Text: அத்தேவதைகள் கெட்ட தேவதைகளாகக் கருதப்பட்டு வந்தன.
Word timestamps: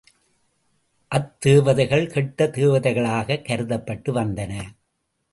அத்தேவதைகள் 1.11 2.07
கெட்ட 2.07 2.47
தேவதைகளாகக் 2.47 3.45
கருதப்பட்டு 3.45 4.13
வந்தன. 4.13 4.61